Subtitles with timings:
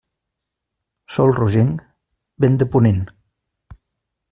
[1.17, 1.85] Sol rogenc,
[2.47, 3.07] vent de ponent.